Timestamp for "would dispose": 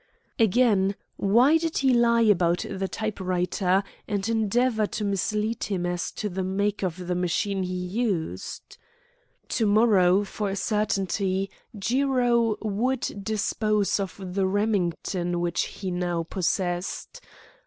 12.63-13.99